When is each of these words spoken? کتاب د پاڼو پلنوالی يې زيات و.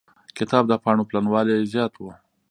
کتاب 0.37 0.63
د 0.67 0.73
پاڼو 0.83 1.07
پلنوالی 1.09 1.53
يې 1.59 1.69
زيات 1.73 1.93
و. 1.97 2.03